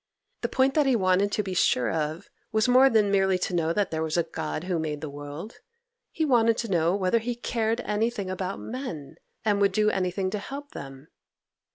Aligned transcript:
The 0.41 0.49
point 0.49 0.73
that 0.73 0.87
he 0.87 0.95
wanted 0.95 1.31
to 1.33 1.43
be 1.43 1.53
sure 1.53 1.91
of 1.91 2.27
was 2.51 2.67
more 2.67 2.89
than 2.89 3.11
merely 3.11 3.37
to 3.37 3.53
know 3.53 3.71
that 3.71 3.91
there 3.91 4.01
was 4.01 4.17
a 4.17 4.23
God 4.23 4.63
who 4.63 4.79
made 4.79 4.99
the 4.99 5.11
world; 5.11 5.59
he 6.11 6.25
wanted 6.25 6.57
to 6.57 6.71
know 6.71 6.95
whether 6.95 7.19
He 7.19 7.35
cared 7.35 7.81
anything 7.81 8.27
about 8.27 8.59
men, 8.59 9.17
and 9.45 9.61
would 9.61 9.71
do 9.73 9.91
anything 9.91 10.31
to 10.31 10.39
help 10.39 10.71
them. 10.71 11.09